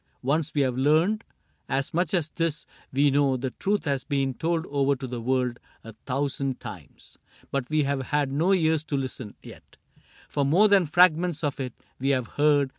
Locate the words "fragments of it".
10.87-11.73